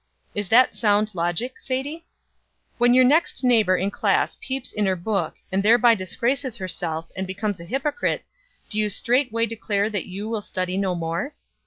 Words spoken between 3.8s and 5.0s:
class peeps in her